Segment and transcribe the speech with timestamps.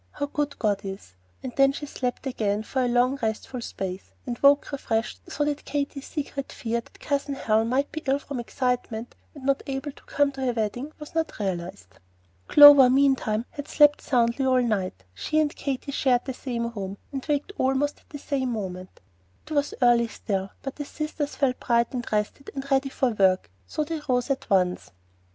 [0.13, 1.13] "How good God is!"
[1.43, 6.07] Then she slept again for a long, restful space, and woke refreshed, so that Katy's
[6.07, 10.31] secret fear that Cousin Helen might be ill from excitement, and not able to come
[10.31, 11.99] to her wedding, was not realized.
[12.47, 15.03] Clover, meantime, had slept soundly all night.
[15.13, 19.01] She and Katy shared the same room, and waked almost at the same moment.
[19.45, 23.51] It was early still; but the sisters felt bright and rested and ready for work,
[23.67, 24.89] so they rose at once.